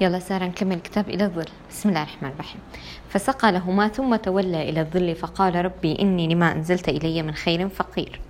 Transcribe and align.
يلا 0.00 0.18
سارة 0.18 0.44
نكمل 0.44 0.80
كتاب 0.80 1.08
إلى 1.08 1.24
الظل. 1.24 1.44
بسم 1.70 1.88
الله 1.88 2.02
الرحمن 2.02 2.30
الرحيم. 2.30 2.60
فسقى 3.08 3.52
لهما 3.52 3.88
ثم 3.88 4.16
تولى 4.16 4.68
إلى 4.68 4.80
الظل 4.80 5.14
فقال 5.14 5.64
ربي 5.64 5.98
إني 6.00 6.34
لما 6.34 6.52
أنزلت 6.52 6.88
إلي 6.88 7.22
من 7.22 7.34
خير 7.34 7.68
فقير. 7.68 8.20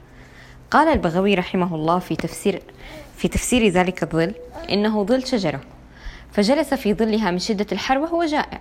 قال 0.70 0.88
البغوي 0.88 1.34
رحمه 1.34 1.74
الله 1.74 1.98
في 1.98 2.16
تفسير 2.16 2.62
في 3.16 3.28
تفسير 3.28 3.68
ذلك 3.68 4.02
الظل 4.02 4.34
إنه 4.70 5.04
ظل 5.04 5.26
شجرة. 5.26 5.60
فجلس 6.32 6.74
في 6.74 6.94
ظلها 6.94 7.30
من 7.30 7.38
شدة 7.38 7.66
الحر 7.72 7.98
وهو 7.98 8.24
جائع. 8.24 8.60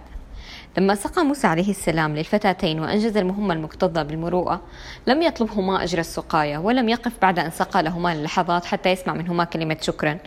لما 0.78 0.96
سقى 0.96 1.26
موسى 1.26 1.48
عليه 1.48 1.70
السلام 1.70 2.16
للفتاتين 2.16 2.80
وأنجز 2.80 3.18
المهمة 3.18 3.54
المكتظة 3.54 4.04
بالمروءة 4.04 4.62
لم 5.08 5.22
يطلبهما 5.22 5.84
أجر 5.84 6.00
السقاية 6.00 6.58
ولم 6.58 6.90
يقف 6.90 7.12
بعد 7.22 7.40
أن 7.40 7.52
سقى 7.52 7.84
لهما 7.84 8.16
للحظات 8.16 8.66
حتى 8.66 8.90
يسمع 8.90 9.14
منهما 9.14 9.44
كلمة 9.44 9.78
شكرا. 9.82 10.18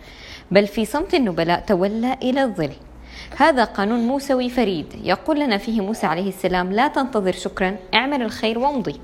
بل 0.50 0.66
في 0.66 0.84
صمت 0.84 1.14
النبلاء 1.14 1.60
تولى 1.60 2.16
إلى 2.22 2.42
الظل. 2.44 2.72
هذا 3.36 3.64
قانون 3.64 3.98
موسوي 3.98 4.50
فريد. 4.50 4.86
يقول 5.04 5.40
لنا 5.40 5.58
فيه 5.58 5.80
موسى 5.80 6.06
عليه 6.06 6.28
السلام 6.28 6.72
لا 6.72 6.88
تنتظر 6.88 7.32
شكرا. 7.32 7.76
اعمل 7.94 8.22
الخير 8.22 8.58
وامضي. 8.58 9.00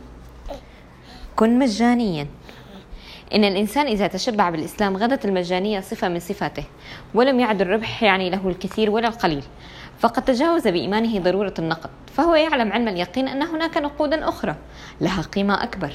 كن 1.36 1.58
مجانيا. 1.58 2.26
إن 3.34 3.44
الإنسان 3.44 3.86
إذا 3.86 4.06
تشبع 4.06 4.50
بالإسلام 4.50 4.96
غدت 4.96 5.24
المجانية 5.24 5.80
صفة 5.80 6.08
من 6.08 6.20
صفاته 6.20 6.64
ولم 7.14 7.40
يعد 7.40 7.60
الربح 7.60 8.02
يعني 8.02 8.30
له 8.30 8.48
الكثير 8.48 8.90
ولا 8.90 9.08
القليل. 9.08 9.44
فقد 10.04 10.24
تجاوز 10.24 10.68
بإيمانه 10.68 11.18
ضرورة 11.20 11.54
النقد 11.58 11.90
فهو 12.14 12.34
يعلم 12.34 12.72
علم 12.72 12.88
اليقين 12.88 13.28
أن 13.28 13.42
هناك 13.42 13.76
نقودا 13.76 14.28
أخرى 14.28 14.54
لها 15.00 15.22
قيمة 15.22 15.62
أكبر. 15.62 15.92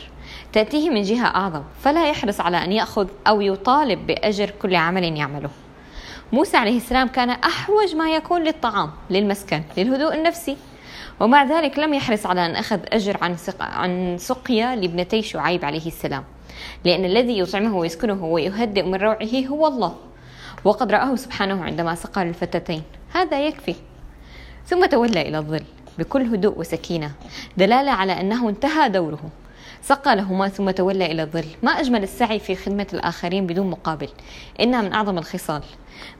تأتيه 0.54 0.90
من 0.90 1.02
جهة 1.02 1.26
أعظم 1.26 1.64
فلا 1.82 2.10
يحرص 2.10 2.42
على 2.42 2.64
أن 2.64 2.72
يأخذ 2.72 3.08
أو 3.28 3.42
يطالب 3.42 4.08
بأجر 4.08 4.50
كل 4.62 4.76
عمل 4.76 5.18
يعمله. 5.18 5.50
موسى 6.34 6.58
عليه 6.58 6.78
السلام 6.78 7.08
كان 7.08 7.30
أحوج 7.30 7.96
ما 7.96 8.16
يكون 8.16 8.44
للطعام 8.44 8.92
للمسكن 9.10 9.64
للهدوء 9.78 10.16
النفسي. 10.16 10.58
ومع 11.20 11.44
ذلك 11.44 11.80
لم 11.80 11.94
يحرص 11.94 12.26
على 12.26 12.46
أن 12.46 12.56
أخذ 12.56 12.80
أجر 12.88 13.18
عن 13.22 13.36
عن 13.60 14.18
سقيا 14.20 14.76
لابنتي 14.76 15.22
شعيب 15.22 15.66
عليه 15.66 15.88
السلام. 15.88 16.24
لأن 16.86 17.06
الذي 17.06 17.40
يطعمه 17.40 17.78
ويسكنه 17.78 18.26
ويهدئ 18.26 18.84
من 18.84 18.96
روعه 18.96 19.48
هو 19.48 19.68
الله. 19.68 19.96
وقد 20.66 20.92
رآه 20.92 21.16
سبحانه 21.16 21.64
عندما 21.64 21.96
سقى 21.96 22.26
للفتاتين. 22.26 22.84
هذا 23.14 23.48
يكفي. 23.48 23.76
ثم 24.70 24.86
تولى 24.86 25.22
إلى 25.22 25.38
الظل 25.38 25.64
بكل 26.00 26.22
هدوء 26.22 26.60
وسكينة 26.60 27.12
دلالة 27.58 27.92
على 27.92 28.22
أنه 28.22 28.50
انتهى 28.50 28.90
دوره. 28.90 29.20
سقى 29.82 30.16
لهما 30.16 30.48
ثم 30.48 30.70
تولى 30.72 31.12
إلى 31.12 31.22
الظل. 31.22 31.46
ما 31.64 31.72
أجمل 31.72 32.04
السعي 32.04 32.40
في 32.40 32.56
خدمة 32.56 32.88
الآخرين 32.94 33.48
بدون 33.48 33.70
مقابل. 33.70 34.10
إنها 34.60 34.82
من 34.82 34.94
أعظم 34.94 35.18
الخصال. 35.18 35.62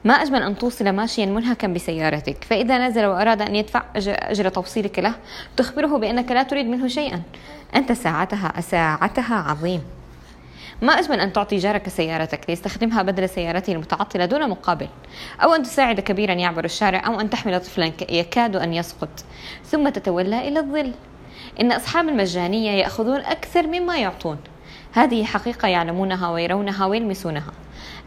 ما 0.04 0.14
أجمل 0.14 0.42
أن 0.42 0.58
توصل 0.58 0.88
ماشيا 0.92 1.26
منهكا 1.26 1.66
بسيارتك. 1.68 2.44
فإذا 2.44 2.88
نزل 2.88 3.06
وأراد 3.06 3.42
أن 3.42 3.56
يدفع 3.56 3.82
أجر 3.96 4.48
توصيلك 4.48 4.98
له 4.98 5.14
تخبره 5.56 5.98
بأنك 5.98 6.32
لا 6.32 6.42
تريد 6.42 6.66
منه 6.66 6.88
شيئا. 6.88 7.22
أنت 7.76 7.92
ساعتها 7.92 8.60
ساعتها 8.60 9.34
عظيم. 9.34 9.82
ما 10.82 10.92
أجمل 10.92 11.20
أن 11.20 11.32
تعطي 11.32 11.56
جارك 11.56 11.88
سيارتك 11.88 12.40
ليستخدمها 12.48 13.02
بدل 13.02 13.28
سيارته 13.28 13.72
المتعطلة 13.72 14.24
دون 14.24 14.50
مقابل 14.50 14.88
أو 15.42 15.54
أن 15.54 15.62
تساعد 15.62 16.00
كبيرا 16.00 16.32
يعبر 16.32 16.64
الشارع 16.64 17.06
أو 17.06 17.20
أن 17.20 17.30
تحمل 17.30 17.60
طفلا 17.60 17.92
يكاد 18.10 18.56
أن 18.56 18.74
يسقط. 18.74 19.08
ثم 19.64 19.88
تتولى 19.88 20.48
إلى 20.48 20.60
الظل. 20.60 20.92
إن 21.60 21.72
أصحاب 21.72 22.08
المجانية 22.08 22.70
يأخذون 22.70 23.20
أكثر 23.20 23.66
مما 23.66 23.98
يعطون. 23.98 24.38
هذه 24.92 25.24
حقيقة 25.24 25.68
يعلمونها 25.68 26.30
ويرونها 26.30 26.86
ويلمسونها. 26.86 27.52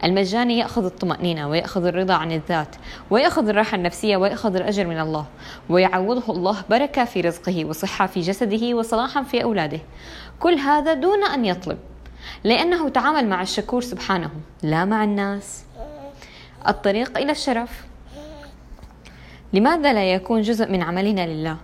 المجاني 0.03 0.57
يأخذ 0.57 0.85
الطمأنينة 0.85 1.49
ويأخذ 1.49 1.85
الرضا 1.85 2.13
عن 2.13 2.31
الذات 2.31 2.75
ويأخذ 3.09 3.49
الراحة 3.49 3.75
النفسية 3.75 4.17
ويأخذ 4.17 4.55
الأجر 4.55 4.87
من 4.87 4.99
الله 4.99 5.25
ويعوضه 5.69 6.33
الله 6.33 6.57
بركة 6.69 7.05
في 7.05 7.21
رزقه 7.21 7.65
وصحة 7.65 8.07
في 8.07 8.21
جسده 8.21 8.73
وصلاحا 8.75 9.23
في 9.23 9.43
أولاده. 9.43 9.79
كل 10.39 10.53
هذا 10.53 10.93
دون 10.93 11.23
أن 11.23 11.45
يطلب. 11.45 11.77
لأنه 12.43 12.89
تعامل 12.89 13.27
مع 13.27 13.41
الشكور 13.41 13.81
سبحانه 13.81 14.29
لا 14.63 14.85
مع 14.85 15.03
الناس. 15.03 15.63
الطريق 16.67 17.17
إلى 17.17 17.31
الشرف. 17.31 17.83
لماذا 19.53 19.93
لا 19.93 20.13
يكون 20.13 20.41
جزء 20.41 20.71
من 20.71 20.83
عملنا 20.83 21.27
لله؟ 21.27 21.57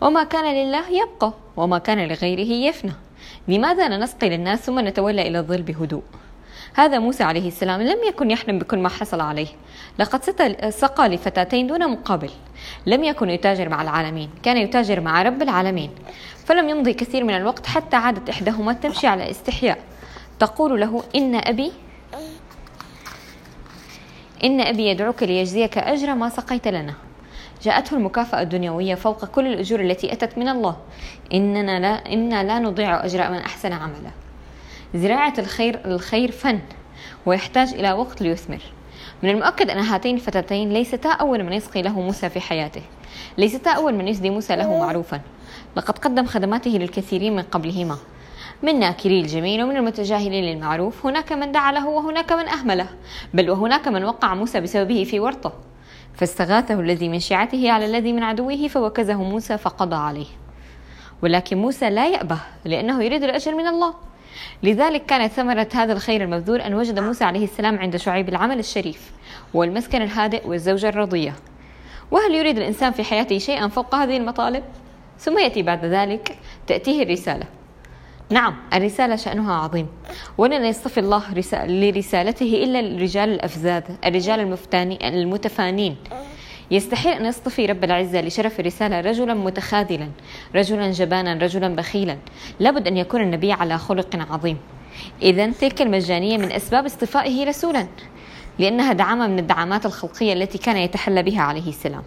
وما 0.00 0.24
كان 0.24 0.54
لله 0.54 0.88
يبقى 0.88 1.32
وما 1.56 1.78
كان 1.78 2.08
لغيره 2.08 2.68
يفنى. 2.68 2.92
لماذا 3.48 3.88
لا 3.88 3.96
نسقي 3.96 4.28
للناس 4.28 4.60
ثم 4.60 4.80
نتولى 4.80 5.28
إلى 5.28 5.38
الظل 5.38 5.62
بهدوء؟ 5.62 6.02
هذا 6.74 6.98
موسى 6.98 7.24
عليه 7.24 7.48
السلام 7.48 7.82
لم 7.82 7.98
يكن 8.08 8.30
يحلم 8.30 8.58
بكل 8.58 8.78
ما 8.78 8.88
حصل 8.88 9.20
عليه. 9.20 9.48
لقد 9.98 10.22
سقى 10.70 11.08
لفتاتين 11.08 11.66
دون 11.66 11.90
مقابل. 11.90 12.30
لم 12.86 13.04
يكن 13.04 13.30
يتاجر 13.30 13.68
مع 13.68 13.82
العالمين 13.82 14.30
كان 14.42 14.56
يتاجر 14.56 15.00
مع 15.00 15.22
رب 15.22 15.42
العالمين. 15.42 15.90
فلم 16.44 16.68
يمضي 16.68 16.92
كثير 16.92 17.24
من 17.24 17.36
الوقت 17.36 17.66
حتى 17.66 17.96
عادت 17.96 18.28
إحداهما 18.28 18.72
تمشي 18.72 19.06
على 19.06 19.30
استحياء. 19.30 19.78
تقول 20.40 20.80
له 20.80 21.02
إن 21.14 21.34
أبي 21.34 21.72
إن 24.44 24.60
أبي 24.60 24.86
يدعوك 24.86 25.22
ليجزيك 25.22 25.78
أجر 25.78 26.14
ما 26.14 26.28
سقيت 26.28 26.68
لنا. 26.68 26.94
جاءته 27.62 27.96
المكافأة 27.96 28.42
الدنيوية 28.42 28.94
فوق 28.94 29.24
كل 29.24 29.46
الأجور 29.46 29.80
التي 29.80 30.12
أتت 30.12 30.38
من 30.38 30.48
الله. 30.48 30.76
إننا 31.34 31.80
لا, 31.80 32.12
إنا 32.12 32.44
لا 32.44 32.58
نضيع 32.58 33.04
أجر 33.04 33.30
من 33.30 33.38
أحسن 33.38 33.72
عملا. 33.72 34.10
زراعة 34.94 35.34
الخير 35.38 35.80
الخير 35.84 36.30
فن 36.30 36.60
ويحتاج 37.26 37.74
إلى 37.74 37.92
وقت 37.92 38.22
ليثمر. 38.22 38.60
من 39.22 39.30
المؤكد 39.30 39.70
أن 39.70 39.78
هاتين 39.78 40.14
الفتاتين 40.14 40.72
ليستا 40.72 41.08
أول 41.08 41.44
من 41.44 41.52
يسقي 41.52 41.82
له 41.82 42.00
موسى 42.00 42.28
في 42.28 42.40
حياته. 42.40 42.82
ليستا 43.38 43.70
أول 43.70 43.94
من 43.94 44.08
يسدي 44.08 44.30
موسى 44.30 44.56
له 44.56 44.78
معروفا. 44.78 45.20
لقد 45.76 45.98
قدم 45.98 46.26
خدماته 46.26 46.70
للكثيرين 46.70 47.36
من 47.36 47.42
قبلهما. 47.42 47.96
من 48.62 48.78
ناكري 48.78 49.20
الجميل 49.20 49.62
ومن 49.62 49.76
المتجاهلين 49.76 50.44
للمعروف 50.44 51.06
هناك 51.06 51.32
من 51.32 51.52
دعا 51.52 51.72
له 51.72 51.88
وهناك 51.88 52.32
من 52.32 52.48
أهمله. 52.48 52.88
بل 53.34 53.50
وهناك 53.50 53.88
من 53.88 54.04
وقع 54.04 54.34
موسى 54.34 54.60
بسببه 54.60 55.04
في 55.04 55.20
ورطة. 55.20 55.52
فاستغاثه 56.14 56.80
الذي 56.80 57.08
من 57.08 57.20
شيعته 57.20 57.70
على 57.70 57.86
الذي 57.86 58.12
من 58.12 58.22
عدوه 58.22 58.68
فوكزه 58.68 59.22
موسى 59.22 59.58
فقضى 59.58 59.96
عليه. 59.96 60.26
ولكن 61.22 61.58
موسى 61.58 61.90
لا 61.90 62.08
يأبه 62.08 62.38
لأنه 62.64 63.02
يريد 63.02 63.22
الأجر 63.22 63.54
من 63.54 63.66
الله. 63.66 63.94
لذلك 64.62 65.06
كانت 65.06 65.32
ثمرة 65.32 65.68
هذا 65.74 65.92
الخير 65.92 66.24
المبذول 66.24 66.60
أن 66.60 66.74
وجد 66.74 66.98
موسى 66.98 67.24
عليه 67.24 67.44
السلام 67.44 67.78
عند 67.78 67.96
شعيب 67.96 68.28
العمل 68.28 68.58
الشريف 68.58 69.12
والمسكن 69.54 70.02
الهادئ 70.02 70.48
والزوجة 70.48 70.88
الرضية. 70.88 71.34
وهل 72.10 72.34
يريد 72.34 72.56
الإنسان 72.56 72.92
في 72.92 73.04
حياته 73.04 73.38
شيئا 73.38 73.68
فوق 73.68 73.94
هذه 73.94 74.16
المطالب؟ 74.16 74.64
ثم 75.18 75.38
يأتي 75.38 75.62
بعد 75.62 75.84
ذلك 75.84 76.38
تأتيه 76.66 77.02
الرسالة. 77.02 77.59
نعم 78.30 78.56
الرسالة 78.74 79.16
شأنها 79.16 79.54
عظيم. 79.54 79.86
ولن 80.38 80.64
يصطفي 80.64 81.00
الله 81.00 81.22
لرسالته 81.66 82.64
إلا 82.64 82.80
الرجال 82.80 83.28
الأفذاذ 83.28 83.82
الرجال 84.04 84.40
المفتاني 84.40 85.08
المتفانين. 85.08 85.96
يستحيل 86.70 87.12
أن 87.12 87.26
يصطفي 87.26 87.66
رب 87.66 87.84
العزة 87.84 88.20
لشرف 88.20 88.60
الرسالة 88.60 89.00
رجلا 89.00 89.34
متخاذلا 89.34 90.08
رجلا 90.54 90.90
جبانا 90.90 91.34
رجلا 91.34 91.76
بخيلا. 91.76 92.18
لابد 92.60 92.86
أن 92.86 92.96
يكون 92.96 93.20
النبي 93.20 93.52
على 93.52 93.78
خلق 93.78 94.26
عظيم. 94.30 94.58
إذا 95.22 95.50
تلك 95.50 95.82
المجانية 95.82 96.38
من 96.38 96.52
أسباب 96.52 96.84
اصطفائه 96.84 97.44
رسولا 97.44 97.86
لأنها 98.58 98.92
دعامة 98.92 99.26
من 99.26 99.38
الدعامات 99.38 99.86
الخلقية 99.86 100.32
التي 100.32 100.58
كان 100.58 100.76
يتحلى 100.76 101.22
بها 101.22 101.42
عليه 101.42 101.68
السلام. 101.68 102.02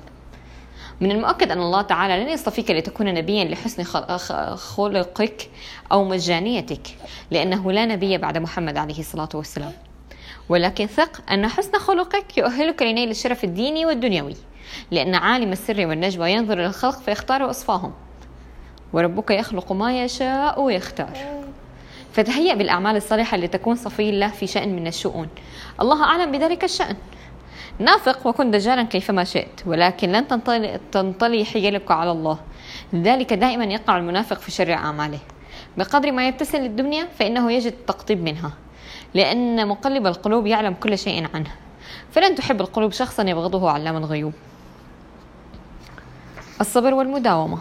من 1.03 1.12
المؤكد 1.12 1.52
أن 1.52 1.59
الله 1.59 1.81
تعالى 1.81 2.24
لن 2.24 2.30
يصطفيك 2.30 2.72
لتكون 2.72 3.14
نبيا 3.14 3.44
لحسن 3.44 3.84
خلقك 4.56 5.50
أو 5.91 6.03
مجانيتك 6.03 6.88
لأنه 7.31 7.72
لا 7.72 7.86
نبي 7.86 8.18
بعد 8.18 8.38
محمد 8.38 8.78
عليه 8.78 9.00
الصلاة 9.00 9.30
والسلام. 9.34 9.72
ولكن 10.50 10.86
ثق 10.86 11.31
أن 11.31 11.47
حسن 11.47 11.78
خلقك 11.80 12.38
يؤهلك 12.38 12.81
لنيل 12.81 13.09
الشرف 13.09 13.44
الديني 13.44 13.86
والدنيوي 13.86 14.36
لأن 14.91 15.16
عالم 15.16 15.52
السر 15.52 15.88
والنجوى 15.88 16.32
ينظر 16.32 16.53
إلى 16.53 16.66
الخلق 16.66 17.00
فيختار 17.00 17.50
أصفاهم 17.50 17.94
وربك 18.94 19.32
يخلق 19.32 19.72
ما 19.72 20.03
يشاء 20.03 20.61
ويختار. 20.61 21.17
فتهيأ 22.14 22.53
بالأعمال 22.53 22.96
الصالحة 22.96 23.38
لتكون 23.38 23.76
صفي 23.76 24.09
الله 24.09 24.28
في 24.28 24.47
شأن 24.47 24.76
من 24.76 24.88
الشؤون. 24.88 25.28
الله 25.82 26.03
أعلم 26.03 26.32
بذلك 26.32 26.64
الشأن. 26.64 26.96
نافق 27.80 28.28
وكن 28.28 28.52
دجالا 28.52 28.84
كيفما 28.84 29.24
شئت 29.24 29.62
ولكن 29.66 30.12
لن 30.12 30.28
تنطلي, 30.28 30.80
تنطلي 30.92 31.46
حيلك 31.46 31.92
على 31.92 32.12
الله. 32.12 32.40
لذلك 32.94 33.34
دائما 33.34 33.64
يقع 33.64 33.98
المنافق 33.98 34.40
في 34.40 34.52
شر 34.52 34.74
أعماله. 34.74 35.20
بقدر 35.78 36.12
ما 36.12 36.28
يبتسم 36.28 36.58
للدنيا 36.58 37.08
فإنه 37.20 37.52
يجد 37.52 37.72
التقطيب 37.72 38.24
منها 38.24 38.52
لأن 39.14 39.68
مقلب 39.68 40.08
القلوب 40.08 40.48
يعلم 40.48 40.74
كل 40.74 40.98
شيء 40.98 41.28
عنه. 41.34 41.52
فلن 42.12 42.36
تحب 42.36 42.62
القلوب 42.62 42.92
شخصا 42.92 43.24
يبغضه 43.24 43.72
علام 43.72 43.98
الغيوب. 43.98 44.34
الصبر 46.62 46.94
والمداومة. 46.94 47.58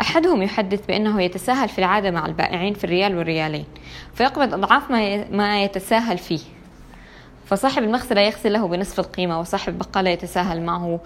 أحدهم 0.00 0.42
يحدث 0.42 0.86
بأنه 0.86 1.22
يتساهل 1.22 1.68
في 1.68 1.78
العادة 1.78 2.10
مع 2.10 2.26
البائعين 2.26 2.74
في 2.74 2.84
الريال 2.84 3.18
والريالين 3.18 3.64
فيقبض 4.14 4.54
أضعاف 4.54 4.90
ما 5.30 5.62
يتساهل 5.62 6.18
فيه. 6.18 6.40
فصاحب 7.50 7.82
المغسلة 7.82 8.20
يغسل 8.20 8.52
له 8.52 8.68
بنصف 8.68 9.00
القيمة 9.00 9.40
وصاحب 9.40 9.72
البقالة 9.72 10.10
يتساهل 10.10 10.62
معه 10.62 11.00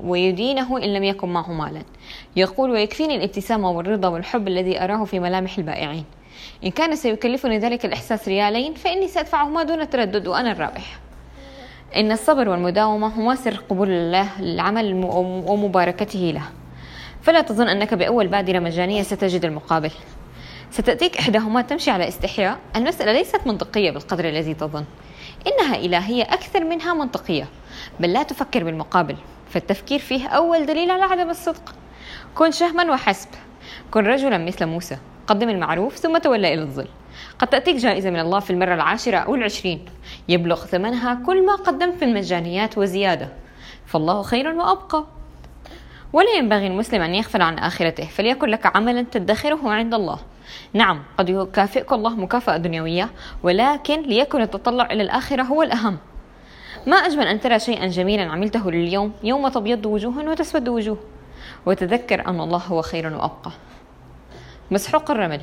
ويدينه 0.00 0.78
إن 0.78 0.94
لم 0.94 1.04
يكن 1.04 1.28
معه 1.28 1.52
مالا. 1.52 1.82
يقول 2.36 2.70
ويكفيني 2.70 3.16
الابتسامة 3.16 3.70
والرضا 3.70 4.08
والحب 4.08 4.48
الذي 4.48 4.84
أراه 4.84 5.04
في 5.04 5.20
ملامح 5.20 5.58
البائعين. 5.58 6.04
إن 6.64 6.70
كان 6.70 6.96
سيكلفني 6.96 7.58
ذلك 7.58 7.84
الإحساس 7.84 8.28
ريالين 8.28 8.74
فإني 8.74 9.08
سأدفعهما 9.08 9.62
دون 9.62 9.90
تردد 9.90 10.26
وأنا 10.26 10.52
الرابح 10.52 10.98
إن 11.96 12.12
الصبر 12.12 12.48
والمداومة 12.48 13.06
هما 13.06 13.34
سر 13.34 13.56
قبول 13.70 13.90
الله 13.90 14.42
للعمل 14.42 14.94
ومباركته 15.46 16.32
له. 16.34 16.42
فلا 17.22 17.40
تظن 17.40 17.68
أنك 17.68 17.94
بأول 17.94 18.28
بادرة 18.28 18.58
مجانية 18.58 19.02
ستجد 19.02 19.44
المقابل. 19.44 19.90
ستأتيك 20.70 21.18
إحداهما 21.18 21.62
تمشي 21.62 21.90
على 21.90 22.08
استحياء. 22.08 22.58
المسألة 22.76 23.12
ليست 23.12 23.46
منطقية 23.46 23.90
بالقدر 23.90 24.28
الذي 24.28 24.54
تظن. 24.54 24.84
إنها 25.46 25.76
إلهية 25.76 26.22
أكثر 26.22 26.64
منها 26.64 26.94
منطقية 26.94 27.48
بل 28.00 28.12
لا 28.12 28.22
تفكر 28.22 28.64
بالمقابل 28.64 29.16
فالتفكير 29.50 29.98
فيه 29.98 30.28
أول 30.28 30.66
دليل 30.66 30.90
على 30.90 31.02
عدم 31.02 31.30
الصدق. 31.30 31.74
كن 32.34 32.50
شهما 32.50 32.92
وحسب. 32.92 33.28
كن 33.90 34.06
رجلا 34.06 34.38
مثل 34.38 34.66
موسى 34.66 34.98
قدم 35.26 35.48
المعروف 35.48 35.96
ثم 35.96 36.18
تولى 36.18 36.54
إلى 36.54 36.62
الظل. 36.62 36.88
قد 37.38 37.48
تأتيك 37.48 37.76
جائزة 37.76 38.10
من 38.10 38.20
الله 38.20 38.40
في 38.40 38.50
المرة 38.50 38.74
العاشرة 38.74 39.16
أو 39.16 39.34
العشرين. 39.34 39.84
يبلغ 40.28 40.64
ثمنها 40.64 41.22
كل 41.26 41.46
ما 41.46 41.54
قدمت 41.54 42.04
من 42.04 42.14
مجانيات 42.14 42.78
وزيادة. 42.78 43.28
فالله 43.86 44.22
خير 44.22 44.48
وأبقى. 44.48 45.04
ولا 46.12 46.30
ينبغي 46.38 46.66
المسلم 46.66 47.02
أن 47.02 47.14
يغفل 47.14 47.42
عن 47.42 47.58
آخرته 47.58 48.04
فليكن 48.04 48.48
لك 48.48 48.76
عملا 48.76 49.02
تدخره 49.02 49.70
عند 49.70 49.94
الله. 49.94 50.18
نعم 50.72 51.02
قد 51.18 51.28
يكافئك 51.28 51.92
الله 51.92 52.16
مكافأة 52.16 52.56
دنيوية 52.56 53.10
ولكن 53.42 54.02
ليكن 54.02 54.42
التطلع 54.42 54.86
إلى 54.86 55.02
الآخرة 55.02 55.42
هو 55.42 55.62
الأهم. 55.62 55.98
ما 56.86 56.96
أجمل 56.96 57.26
أن 57.26 57.40
ترى 57.40 57.58
شيئا 57.58 57.86
جميلا 57.86 58.32
عملته 58.32 58.70
لليوم 58.70 59.12
يوم 59.22 59.48
تبيض 59.48 59.86
وجوه 59.86 60.18
وتسود 60.18 60.68
وجوه. 60.68 60.98
وتذكر 61.66 62.26
أن 62.28 62.40
الله 62.40 62.58
هو 62.58 62.82
خير 62.82 63.06
وأبقى. 63.06 63.50
مسحوق 64.70 65.10
الرمل. 65.10 65.40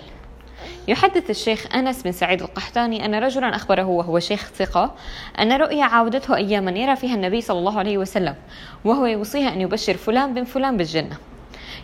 يحدث 0.87 1.29
الشيخ 1.29 1.75
أنس 1.75 2.03
بن 2.03 2.11
سعيد 2.11 2.41
القحطاني 2.41 3.05
أن 3.05 3.15
رجلا 3.15 3.55
أخبره 3.55 3.85
وهو 3.85 4.19
شيخ 4.19 4.49
ثقة 4.55 4.95
أن 5.39 5.51
رؤيا 5.51 5.83
عاودته 5.83 6.35
أياما 6.35 6.71
يرى 6.71 6.95
فيها 6.95 7.15
النبي 7.15 7.41
صلى 7.41 7.59
الله 7.59 7.79
عليه 7.79 7.97
وسلم 7.97 8.35
وهو 8.85 9.05
يوصيها 9.05 9.53
أن 9.53 9.61
يبشر 9.61 9.93
فلان 9.93 10.33
بن 10.33 10.43
فلان 10.43 10.77
بالجنة. 10.77 11.17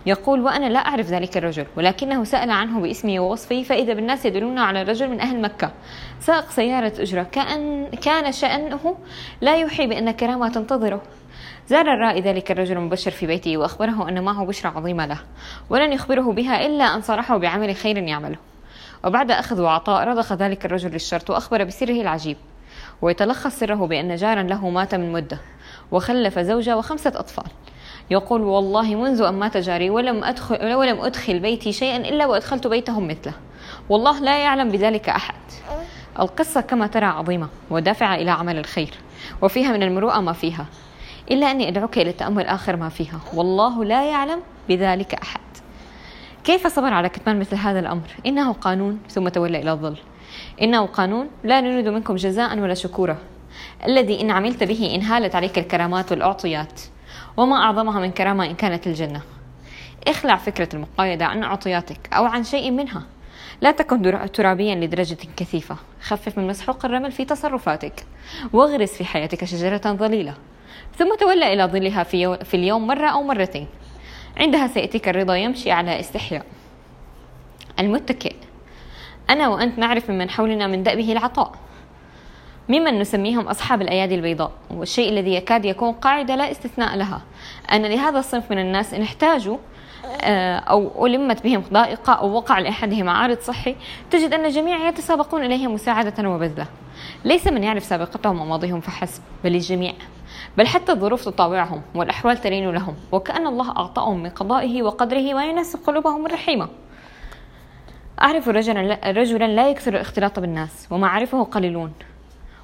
يقول 0.06 0.42
وأنا 0.42 0.66
لا 0.66 0.80
أعرف 0.80 1.08
ذلك 1.08 1.38
الرجل 1.38 1.66
ولكنه 1.78 2.24
سأل 2.24 2.52
عنه 2.52 2.80
باسمه 2.80 3.20
ووصفه 3.20 3.64
فإذا 3.64 3.94
بالناس 3.94 4.26
يدلون 4.26 4.60
على 4.60 4.84
رجل 4.84 5.10
من 5.10 5.22
أهل 5.22 5.42
مكة. 5.42 5.72
سائق 6.20 6.50
سيارة 6.50 6.94
أجرة. 7.00 7.24
كأن 7.24 7.88
كان 7.88 8.32
شأنه 8.32 8.98
لا 9.42 9.56
يوحي 9.56 9.88
بأن 9.88 10.12
كرامة 10.12 10.50
تنتظره. 10.50 11.02
زار 11.68 11.94
الرائي 11.94 12.22
ذلك 12.22 12.52
الرجل 12.52 12.78
المبشر 12.78 13.12
في 13.12 13.28
بيته 13.28 13.58
وأخبره 13.58 14.10
أن 14.10 14.24
معه 14.24 14.46
بشرى 14.46 14.72
عظيمة 14.76 15.06
له 15.06 15.20
ولن 15.70 15.94
يخبره 15.94 16.32
بها 16.32 16.66
إلا 16.66 16.96
أن 16.96 17.02
صرحه 17.02 17.38
بعمل 17.38 17.76
خير 17.76 17.98
يعمله. 17.98 18.51
وبعد 19.04 19.32
أخذ 19.32 19.62
وعطاء 19.62 20.08
رضخ 20.08 20.34
ذلك 20.34 20.66
الرجل 20.66 20.92
للشرط 20.92 21.30
وأخبر 21.30 21.64
بسره 21.64 22.02
العجيب. 22.02 22.38
ويتلخص 23.02 23.60
سره 23.60 23.88
بأن 23.88 24.16
جارا 24.16 24.44
له 24.44 24.70
مات 24.70 24.96
من 24.96 25.12
مدة 25.12 25.40
وخلف 25.92 26.40
زوجة 26.40 26.78
وخمسة 26.78 27.14
أطفال. 27.16 27.52
يقول 28.10 28.42
والله 28.42 28.96
منذ 28.96 29.22
أن 29.22 29.34
مات 29.34 29.58
جاري 29.58 29.90
ولم 29.90 30.24
أدخل, 30.24 30.74
ولم 30.74 31.02
أدخل 31.02 31.40
بيتي 31.40 31.72
شيئا 31.72 31.98
إلا 31.98 32.26
وأدخلت 32.26 32.68
بيتهم 32.68 33.08
مثله. 33.08 33.34
والله 33.90 34.20
لا 34.20 34.44
يعلم 34.44 34.70
بذلك 34.70 35.10
أحد. 35.10 35.36
القصة 36.20 36.62
كما 36.62 36.88
ترى 36.88 37.06
عظيمة 37.06 37.48
ودافعة 37.70 38.16
إلى 38.16 38.32
عمل 38.32 38.58
الخير 38.58 38.94
وفيها 39.42 39.72
من 39.72 39.84
المروءة 39.84 40.20
ما 40.20 40.34
فيها. 40.34 40.66
إلا 41.32 41.52
أني 41.52 41.68
أدعوك 41.68 41.98
إلى 41.98 42.10
التأمل 42.10 42.46
آخر 42.46 42.76
ما 42.76 42.90
فيها. 42.90 43.20
والله 43.34 43.86
لا 43.86 44.10
يعلم 44.10 44.40
بذلك 44.70 45.14
أحد. 45.14 45.51
كيف 46.44 46.68
صبر 46.68 46.94
على 46.94 47.10
كتمان 47.10 47.40
مثل 47.40 47.56
هذا 47.56 47.80
الأمر؟ 47.80 48.08
إنه 48.26 48.54
قانون 48.54 49.00
ثم 49.10 49.28
تولى 49.28 49.62
إلى 49.62 49.72
الظل. 49.72 49.98
إنه 50.62 50.86
قانون 50.86 51.30
لا 51.44 51.62
نريد 51.62 51.88
منكم 51.88 52.16
جزاء 52.16 52.60
ولا 52.60 52.74
شكورا. 52.74 53.18
الذي 53.88 54.22
إن 54.22 54.32
عملت 54.32 54.64
به 54.64 54.96
إنهالت 54.96 55.36
عليك 55.36 55.58
الكرامات 55.58 56.12
والأعطيات. 56.12 56.82
وما 57.38 57.56
أعظمها 57.56 58.00
من 58.00 58.12
كرامة 58.12 58.46
إن 58.46 58.56
كانت 58.56 58.88
الجنة 58.88 59.22
اخلع 60.08 60.36
فكرة 60.36 60.70
المقايضة 60.74 61.26
عن 61.26 61.44
أعطياتك 61.44 62.14
أو 62.14 62.26
عن 62.26 62.44
شيء 62.44 62.72
منها. 62.72 63.04
لا 63.62 63.72
تكن 63.72 64.32
ترابيا 64.34 64.76
لدرجة 64.76 65.18
كثيفة. 65.38 65.76
خفف 66.02 66.38
من 66.38 66.48
مسحوق 66.48 66.86
الرمل 66.86 67.12
في 67.12 67.26
تصرفاتك. 67.26 68.06
واغرس 68.54 68.94
في 68.94 69.06
حياتك 69.06 69.46
شجرة 69.46 69.82
ظليلة. 69.86 70.34
ثم 70.98 71.16
تولى 71.20 71.54
إلى 71.54 71.66
ظلها 71.66 72.04
في, 72.04 72.38
في 72.46 72.54
اليوم 72.54 72.88
مرة 72.88 73.08
أو 73.08 73.24
مرتين. 73.24 73.68
عندها 74.38 74.68
سيأتيك 74.68 75.10
الرضا 75.10 75.36
يمشي 75.36 75.72
على 75.72 76.00
استحياء. 76.00 76.46
المتكئ. 77.80 78.36
أنا 79.30 79.48
وأنت 79.48 79.80
نعرف 79.80 80.12
ممن 80.12 80.30
حولنا 80.30 80.68
من 80.68 80.84
دأبه 80.84 81.12
العطاء. 81.12 81.52
ممن 82.70 83.00
نسميهم 83.00 83.48
أصحاب 83.48 83.82
الأيادي 83.82 84.16
البيضاء 84.16 84.52
والشيء 84.72 85.10
الذي 85.10 85.34
يكاد 85.36 85.66
يكون 85.66 85.92
قاعدة 85.92 86.36
لا 86.36 86.52
استثناء 86.52 86.96
لها. 86.96 87.22
أن 87.72 87.82
لهذا 87.82 88.20
الصنف 88.20 88.52
من 88.52 88.60
الناس 88.60 88.94
إن 88.94 89.02
احتاجوا 89.02 89.58
آه، 90.22 90.58
أو 90.58 91.06
ألمت 91.06 91.44
بهم 91.44 91.64
ضائقة 91.74 92.14
أو 92.14 92.32
وقع 92.32 92.60
لأحدهم 92.60 93.10
عارض 93.10 93.40
صحي 93.40 93.76
تجد 94.12 94.34
أن 94.34 94.46
الجميع 94.46 94.88
يتسابقون 94.88 95.44
إليه 95.46 95.68
مساعدة 95.68 96.30
وبذلة. 96.30 96.66
ليس 97.26 97.48
من 97.48 97.64
يعرف 97.64 97.84
سابقتهم 97.84 98.42
وماضيهم 98.42 98.82
فحسب 98.82 99.24
بل 99.44 99.56
الجميع. 99.56 99.94
بل 100.58 100.68
حتى 100.68 100.92
الظروف 100.92 101.26
تطاوعهم 101.26 101.82
والأحوال 101.96 102.38
تلين 102.38 102.70
لهم 102.70 102.96
وكأن 103.12 103.48
الله 103.48 103.70
أعطاهم 103.70 104.24
من 104.24 104.30
قضائه 104.30 104.84
وقدره 104.84 105.34
ما 105.34 105.46
يناسب 105.46 105.80
قلوبهم 105.88 106.26
الرحيمة. 106.26 106.68
أعرف 108.22 108.48
رجلا, 108.48 109.12
رجلا 109.12 109.48
لا 109.48 109.70
يكثر 109.70 109.94
الاختلاط 109.94 110.40
بالناس 110.40 110.88
ومعارفه 110.92 111.44
قليلون. 111.44 111.94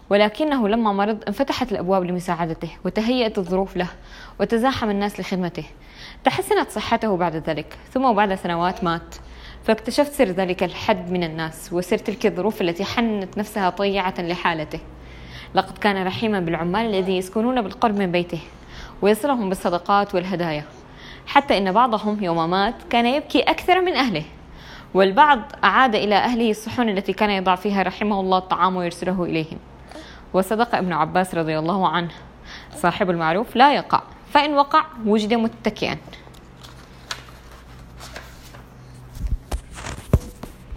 ولكنه 0.09 0.67
لما 0.67 0.93
مرض 0.93 1.23
انفتحت 1.27 1.71
الأبواب 1.71 2.03
لمساعدته 2.03 2.69
وتهيأت 2.85 3.37
الظروف 3.37 3.77
له 3.77 3.87
وتزاحم 4.39 4.89
الناس 4.89 5.19
لخدمته. 5.19 5.65
تحسنت 6.23 6.69
صحته 6.69 7.17
بعد 7.17 7.35
ذلك 7.35 7.77
ثم 7.93 8.13
بعد 8.13 8.35
سنوات 8.35 8.83
مات. 8.83 9.15
فاكتشفت 9.63 10.11
سر 10.11 10.25
ذلك 10.25 10.63
الحد 10.63 11.11
من 11.11 11.23
الناس 11.23 11.73
وسر 11.73 11.97
تلك 11.97 12.25
الظروف 12.25 12.61
التي 12.61 12.85
حنت 12.85 13.37
نفسها 13.37 13.69
طيعة 13.69 14.13
لحالته. 14.19 14.79
لقد 15.57 15.77
كان 15.77 16.07
رحيما 16.07 16.39
بالعمال 16.39 16.85
الذي 16.85 17.17
يسكنون 17.17 17.61
بالقرب 17.61 17.97
من 17.97 18.11
بيته 18.11 18.39
ويصلهم 19.01 19.49
بالصدقات 19.49 20.15
والهدايا 20.15 20.63
حتى 21.27 21.57
إن 21.57 21.71
بعضهم 21.71 22.23
يوم 22.23 22.49
مات 22.49 22.75
كان 22.89 23.05
يبكي 23.05 23.39
أكثر 23.39 23.81
من 23.81 23.93
أهله. 23.95 24.23
والبعض 24.93 25.39
أعاد 25.63 25.95
إلى 25.95 26.15
أهله 26.15 26.51
الصحون 26.51 26.89
التي 26.89 27.13
كان 27.13 27.29
يضع 27.29 27.55
فيها 27.55 27.83
رحمه 27.83 28.19
الله 28.19 28.37
الطعام 28.37 28.75
ويرسله 28.75 29.23
إليهم. 29.23 29.57
وصدق 30.33 30.75
ابن 30.75 30.93
عباس 30.93 31.35
رضي 31.35 31.59
الله 31.59 31.87
عنه 31.87 32.11
صاحب 32.75 33.09
المعروف 33.09 33.55
لا 33.55 33.73
يقع 33.73 34.01
فإن 34.33 34.53
وقع 34.53 34.85
وجد 35.05 35.33
متكئا. 35.33 35.97